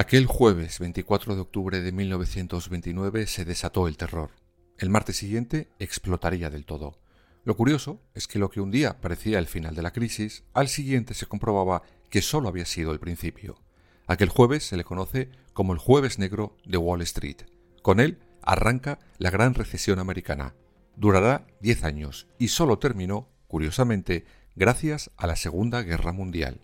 [0.00, 4.30] Aquel jueves 24 de octubre de 1929 se desató el terror.
[4.78, 7.00] El martes siguiente explotaría del todo.
[7.42, 10.68] Lo curioso es que lo que un día parecía el final de la crisis, al
[10.68, 13.60] siguiente se comprobaba que solo había sido el principio.
[14.06, 17.38] Aquel jueves se le conoce como el jueves negro de Wall Street.
[17.82, 20.54] Con él arranca la gran recesión americana.
[20.94, 26.60] Durará 10 años y solo terminó, curiosamente, gracias a la Segunda Guerra Mundial.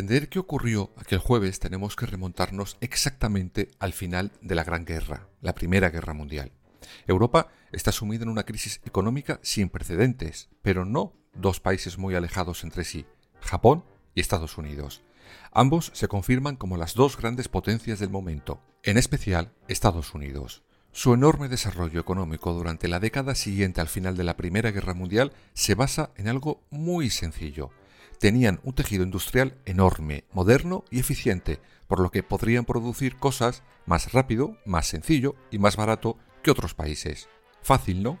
[0.00, 5.28] Entender qué ocurrió aquel jueves tenemos que remontarnos exactamente al final de la Gran Guerra,
[5.42, 6.52] la Primera Guerra Mundial.
[7.06, 12.64] Europa está sumida en una crisis económica sin precedentes, pero no dos países muy alejados
[12.64, 13.04] entre sí,
[13.42, 13.84] Japón
[14.14, 15.02] y Estados Unidos.
[15.52, 20.62] Ambos se confirman como las dos grandes potencias del momento, en especial Estados Unidos.
[20.92, 25.34] Su enorme desarrollo económico durante la década siguiente al final de la Primera Guerra Mundial
[25.52, 27.70] se basa en algo muy sencillo,
[28.20, 31.58] tenían un tejido industrial enorme, moderno y eficiente,
[31.88, 36.74] por lo que podrían producir cosas más rápido, más sencillo y más barato que otros
[36.74, 37.28] países.
[37.62, 38.20] Fácil, ¿no?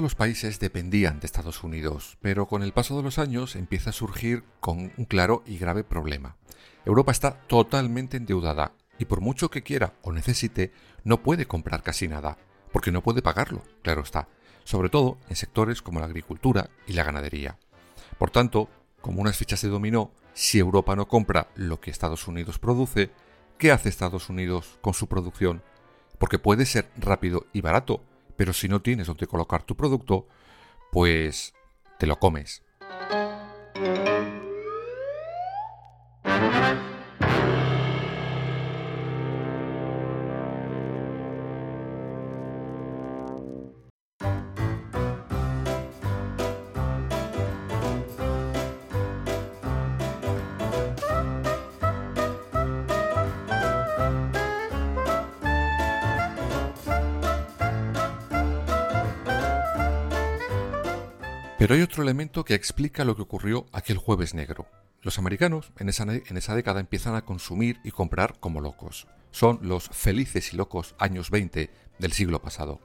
[0.00, 3.92] Los países dependían de Estados Unidos, pero con el paso de los años empieza a
[3.92, 6.36] surgir con un claro y grave problema.
[6.86, 10.72] Europa está totalmente endeudada y por mucho que quiera o necesite,
[11.04, 12.38] no puede comprar casi nada,
[12.72, 14.26] porque no puede pagarlo, claro está,
[14.64, 17.58] sobre todo en sectores como la agricultura y la ganadería.
[18.16, 18.70] Por tanto,
[19.02, 23.10] como unas fichas de dominó, si Europa no compra lo que Estados Unidos produce,
[23.58, 25.62] ¿qué hace Estados Unidos con su producción?
[26.18, 28.02] Porque puede ser rápido y barato,
[28.40, 30.26] pero si no tienes donde colocar tu producto,
[30.90, 31.52] pues
[31.98, 32.62] te lo comes.
[61.60, 64.66] Pero hay otro elemento que explica lo que ocurrió aquel jueves negro.
[65.02, 69.06] Los americanos en esa, en esa, década empiezan a consumir y comprar como locos.
[69.30, 71.68] Son los felices y locos años 20
[71.98, 72.80] del siglo pasado.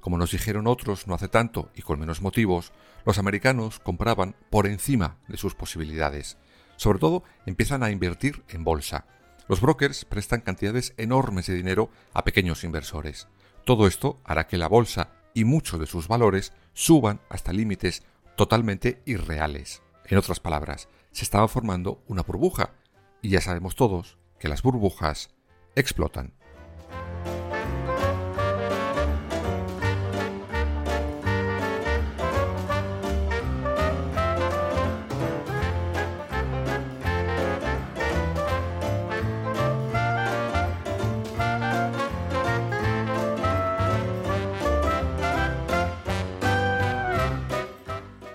[0.00, 2.72] Como nos dijeron otros no hace tanto y con menos motivos,
[3.04, 6.36] los americanos compraban por encima de sus posibilidades.
[6.74, 9.06] Sobre todo empiezan a invertir en bolsa.
[9.46, 13.28] Los brokers prestan cantidades enormes de dinero a pequeños inversores.
[13.64, 18.02] Todo esto hará que la bolsa y muchos de sus valores suban hasta límites
[18.36, 19.82] totalmente irreales.
[20.04, 22.74] En otras palabras, se estaba formando una burbuja,
[23.22, 25.30] y ya sabemos todos que las burbujas
[25.74, 26.34] explotan.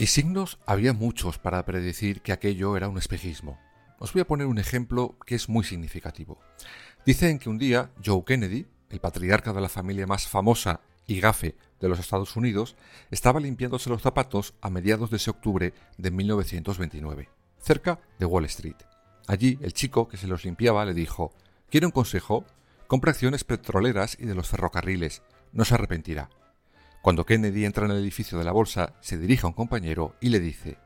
[0.01, 3.59] Y signos había muchos para predecir que aquello era un espejismo.
[3.99, 6.39] Os voy a poner un ejemplo que es muy significativo.
[7.05, 11.55] Dicen que un día Joe Kennedy, el patriarca de la familia más famosa y gafe
[11.79, 12.75] de los Estados Unidos,
[13.11, 18.77] estaba limpiándose los zapatos a mediados de ese octubre de 1929, cerca de Wall Street.
[19.27, 21.31] Allí el chico que se los limpiaba le dijo,
[21.69, 22.43] ¿Quiere un consejo?
[22.87, 25.21] Compra acciones petroleras y de los ferrocarriles,
[25.53, 26.31] no se arrepentirá.
[27.01, 30.29] Cuando Kennedy entra en el edificio de la bolsa, se dirige a un compañero y
[30.29, 30.77] le dice,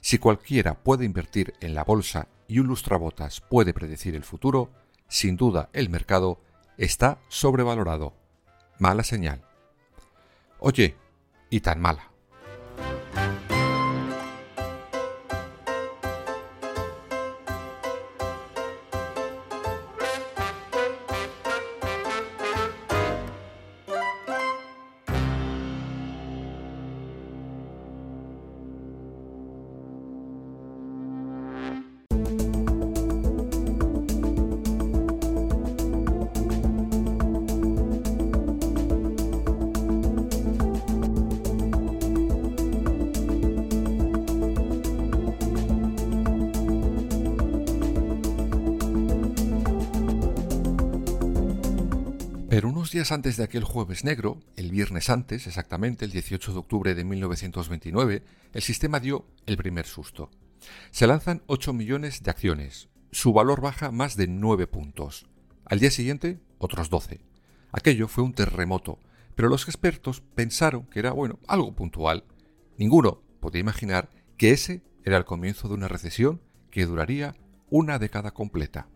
[0.00, 4.70] si cualquiera puede invertir en la bolsa y un lustrabotas puede predecir el futuro,
[5.06, 6.40] sin duda el mercado
[6.76, 8.14] está sobrevalorado.
[8.78, 9.42] Mala señal.
[10.58, 10.96] Oye,
[11.50, 12.09] y tan mala.
[52.50, 56.58] Pero unos días antes de aquel jueves negro, el viernes antes, exactamente el 18 de
[56.58, 60.32] octubre de 1929, el sistema dio el primer susto.
[60.90, 62.88] Se lanzan 8 millones de acciones.
[63.12, 65.28] Su valor baja más de 9 puntos.
[65.64, 67.20] Al día siguiente, otros 12.
[67.70, 68.98] Aquello fue un terremoto,
[69.36, 72.24] pero los expertos pensaron que era, bueno, algo puntual.
[72.76, 76.42] Ninguno podía imaginar que ese era el comienzo de una recesión
[76.72, 77.36] que duraría
[77.70, 78.88] una década completa.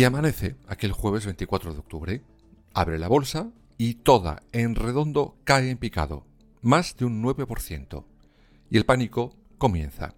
[0.00, 2.22] Y amanece aquel jueves 24 de octubre.
[2.72, 6.24] Abre la bolsa y toda en redondo cae en picado,
[6.62, 8.06] más de un 9%.
[8.70, 10.14] Y el pánico comienza.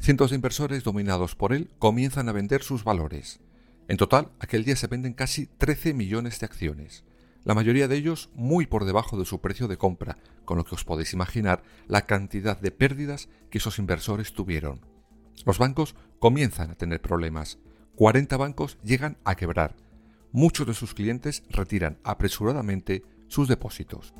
[0.00, 3.40] Cientos de inversores dominados por él comienzan a vender sus valores.
[3.88, 7.04] En total, aquel día se venden casi 13 millones de acciones,
[7.44, 10.16] la mayoría de ellos muy por debajo de su precio de compra,
[10.46, 14.80] con lo que os podéis imaginar la cantidad de pérdidas que esos inversores tuvieron.
[15.44, 17.58] Los bancos comienzan a tener problemas.
[17.96, 19.74] 40 bancos llegan a quebrar.
[20.30, 24.12] Muchos de sus clientes retiran apresuradamente sus depósitos.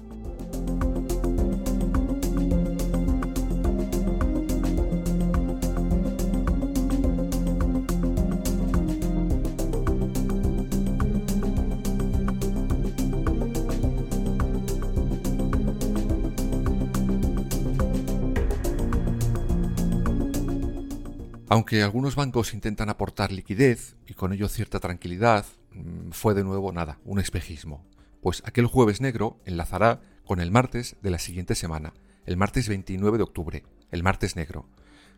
[21.49, 26.73] Aunque algunos bancos intentan aportar liquidez y con ello cierta tranquilidad, mm, fue de nuevo
[26.73, 27.87] nada, un espejismo.
[28.21, 31.95] Pues aquel jueves negro enlazará con el martes de la siguiente semana,
[32.25, 34.69] el martes 29 de octubre, el martes negro.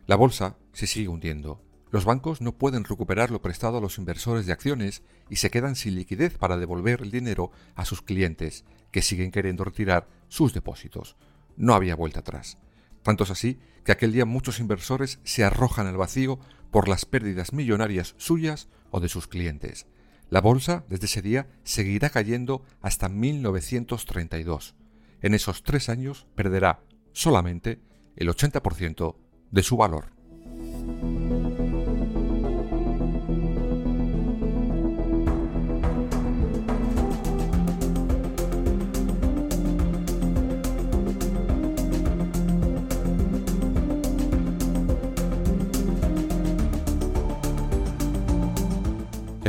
[0.05, 1.63] La bolsa se sigue hundiendo.
[1.89, 5.01] Los bancos no pueden recuperar lo prestado a los inversores de acciones
[5.31, 9.63] y se quedan sin liquidez para devolver el dinero a sus clientes, que siguen queriendo
[9.63, 11.15] retirar sus depósitos.
[11.57, 12.59] No había vuelta atrás.
[13.09, 16.37] Tanto es así que aquel día muchos inversores se arrojan al vacío
[16.69, 19.87] por las pérdidas millonarias suyas o de sus clientes.
[20.29, 24.75] La bolsa desde ese día seguirá cayendo hasta 1932.
[25.23, 27.81] En esos tres años perderá solamente
[28.15, 29.15] el 80%
[29.49, 30.18] de su valor.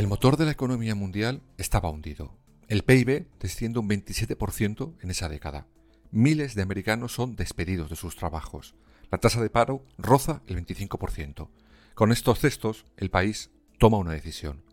[0.00, 2.34] El motor de la economía mundial estaba hundido.
[2.68, 5.66] El PIB desciende un 27% en esa década.
[6.10, 8.74] Miles de americanos son despedidos de sus trabajos.
[9.10, 11.50] La tasa de paro roza el 25%.
[11.92, 14.64] Con estos cestos, el país toma una decisión.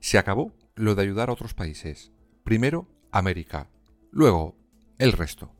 [0.00, 2.10] Se acabó lo de ayudar a otros países.
[2.42, 3.70] Primero, América.
[4.10, 4.56] Luego,
[4.98, 5.54] el resto.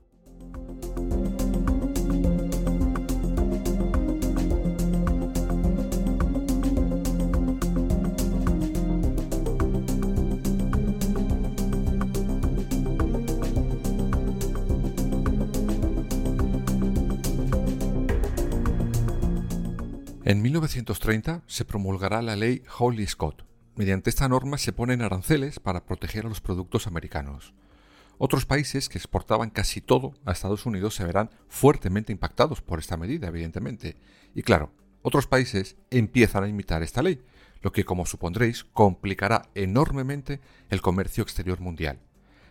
[20.32, 23.44] En 1930 se promulgará la ley Hawley-Scott.
[23.76, 27.52] Mediante esta norma se ponen aranceles para proteger a los productos americanos.
[28.16, 32.96] Otros países que exportaban casi todo a Estados Unidos se verán fuertemente impactados por esta
[32.96, 33.98] medida, evidentemente.
[34.34, 34.72] Y claro,
[35.02, 37.22] otros países empiezan a imitar esta ley,
[37.60, 41.98] lo que, como supondréis, complicará enormemente el comercio exterior mundial.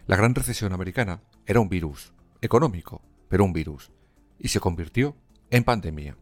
[0.05, 3.91] La gran recesión americana era un virus, económico, pero un virus,
[4.37, 5.15] y se convirtió
[5.49, 6.15] en pandemia.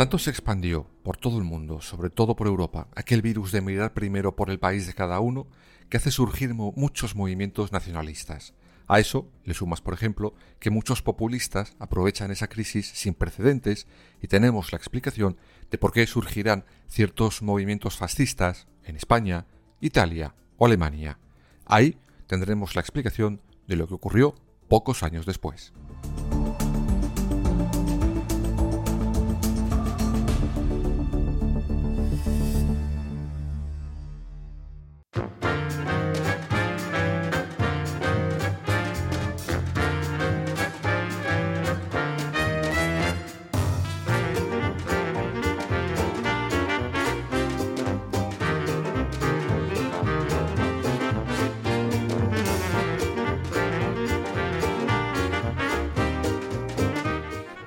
[0.00, 3.92] Tanto se expandió por todo el mundo, sobre todo por Europa, aquel virus de mirar
[3.92, 5.46] primero por el país de cada uno,
[5.90, 8.54] que hace surgir muchos movimientos nacionalistas.
[8.88, 13.86] A eso le sumas, por ejemplo, que muchos populistas aprovechan esa crisis sin precedentes
[14.22, 15.36] y tenemos la explicación
[15.70, 19.44] de por qué surgirán ciertos movimientos fascistas en España,
[19.82, 21.18] Italia o Alemania.
[21.66, 24.34] Ahí tendremos la explicación de lo que ocurrió
[24.66, 25.74] pocos años después.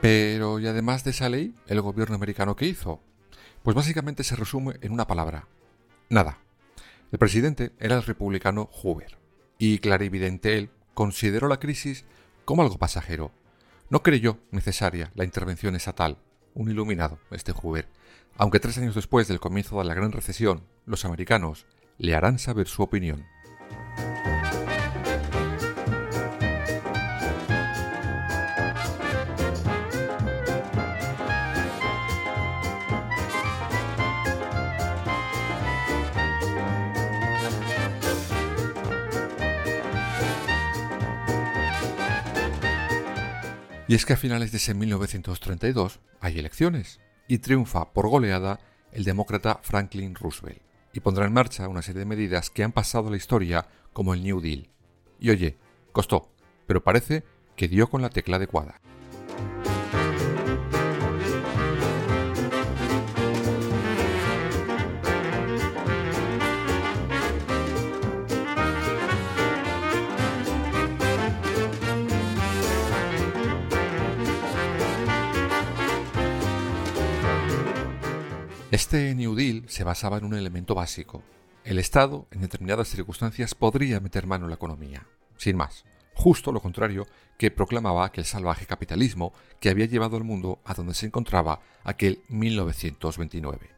[0.04, 3.00] Pero, y además de esa ley, ¿el gobierno americano qué hizo?
[3.64, 5.48] Pues básicamente se resume en una palabra.
[6.10, 6.40] Nada.
[7.14, 9.18] El presidente era el republicano Hoover.
[9.58, 12.04] Y clarividente él consideró la crisis
[12.44, 13.32] como algo pasajero.
[13.90, 16.18] No creyó necesaria la intervención estatal.
[16.54, 17.88] Un iluminado, este Hoover.
[18.36, 21.66] Aunque tres años después del comienzo de la gran recesión, los americanos
[21.98, 23.24] le harán saber su opinión.
[43.94, 48.60] Y es que a finales de ese 1932 hay elecciones y triunfa por goleada
[48.92, 53.10] el demócrata Franklin Roosevelt y pondrá en marcha una serie de medidas que han pasado
[53.10, 54.68] a la historia como el New Deal.
[55.20, 55.60] Y oye,
[55.92, 56.34] costó,
[56.66, 57.24] pero parece
[57.56, 58.82] que dio con la tecla adecuada.
[78.74, 81.22] Este New Deal se basaba en un elemento básico.
[81.64, 85.06] El Estado, en determinadas circunstancias, podría meter mano en la economía.
[85.38, 85.86] Sin más.
[86.16, 87.06] Justo lo contrario
[87.38, 92.24] que proclamaba aquel salvaje capitalismo que había llevado al mundo a donde se encontraba aquel
[92.30, 93.70] 1929.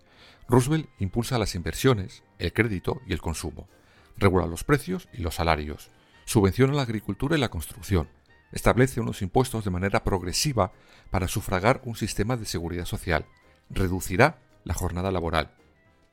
[0.47, 3.67] Roosevelt impulsa las inversiones, el crédito y el consumo.
[4.15, 5.91] Regula los precios y los salarios.
[6.23, 8.07] Subvenciona la agricultura y la construcción.
[8.53, 10.71] Establece unos impuestos de manera progresiva
[11.11, 13.25] para sufragar un sistema de seguridad social.
[13.69, 15.51] Reducirá la jornada laboral.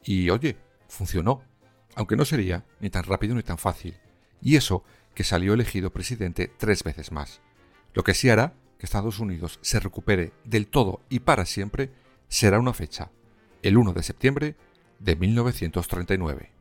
[0.05, 0.57] Y oye,
[0.89, 1.43] funcionó,
[1.97, 3.97] aunque no sería ni tan rápido ni tan fácil.
[4.41, 7.41] Y eso que salió elegido presidente tres veces más.
[7.95, 11.91] Lo que sí hará que Estados Unidos se recupere del todo y para siempre
[12.29, 13.11] será una fecha,
[13.63, 14.57] el 1 de septiembre
[14.99, 16.52] de 1939.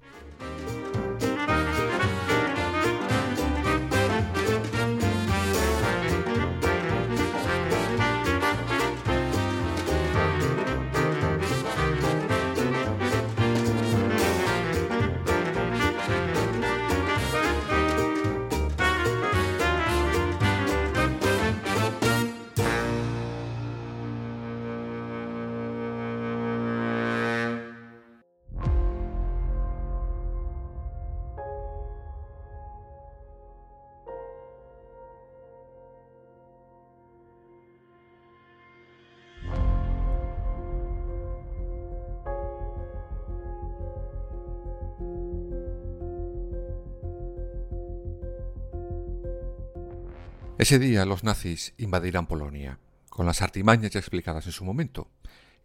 [50.61, 52.77] Ese día los nazis invadirán Polonia,
[53.09, 55.09] con las artimañas ya explicadas en su momento,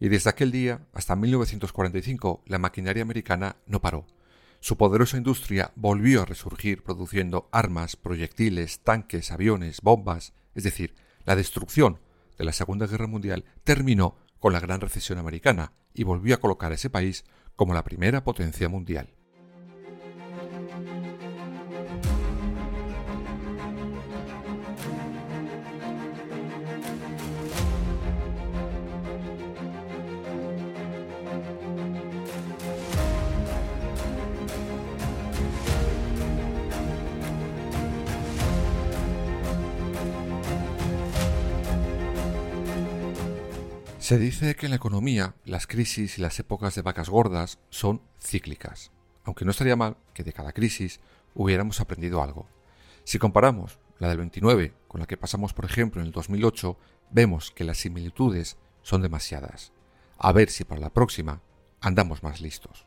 [0.01, 4.07] y desde aquel día hasta 1945 la maquinaria americana no paró.
[4.61, 10.95] Su poderosa industria volvió a resurgir produciendo armas, proyectiles, tanques, aviones, bombas, es decir,
[11.27, 11.99] la destrucción
[12.39, 16.73] de la Segunda Guerra Mundial terminó con la Gran Recesión Americana y volvió a colocar
[16.73, 19.16] a ese país como la primera potencia mundial.
[44.07, 48.01] Se dice que en la economía las crisis y las épocas de vacas gordas son
[48.21, 48.93] cíclicas,
[49.25, 51.01] aunque no estaría mal que de cada crisis
[51.35, 52.47] hubiéramos aprendido algo.
[53.03, 56.79] Si comparamos la del 29 con la que pasamos por ejemplo en el 2008,
[57.11, 59.73] vemos que las similitudes son demasiadas.
[60.19, 61.43] A ver si para la próxima
[61.81, 62.87] andamos más listos.